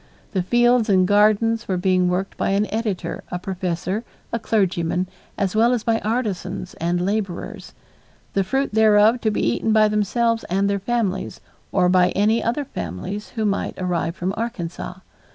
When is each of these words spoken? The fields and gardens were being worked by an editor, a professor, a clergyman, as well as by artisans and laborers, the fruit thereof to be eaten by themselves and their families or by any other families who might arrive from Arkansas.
The 0.31 0.41
fields 0.41 0.89
and 0.89 1.07
gardens 1.07 1.67
were 1.67 1.77
being 1.77 2.09
worked 2.09 2.35
by 2.35 2.49
an 2.57 2.65
editor, 2.73 3.23
a 3.29 3.37
professor, 3.37 4.03
a 4.33 4.39
clergyman, 4.39 5.05
as 5.37 5.55
well 5.55 5.73
as 5.73 5.83
by 5.83 5.99
artisans 5.99 6.73
and 6.81 7.05
laborers, 7.05 7.75
the 8.33 8.43
fruit 8.43 8.73
thereof 8.73 9.21
to 9.21 9.29
be 9.29 9.45
eaten 9.45 9.71
by 9.73 9.87
themselves 9.89 10.43
and 10.45 10.67
their 10.67 10.79
families 10.79 11.39
or 11.71 11.87
by 11.87 12.09
any 12.15 12.43
other 12.43 12.65
families 12.65 13.29
who 13.35 13.45
might 13.45 13.75
arrive 13.79 14.15
from 14.15 14.33
Arkansas. 14.35 15.01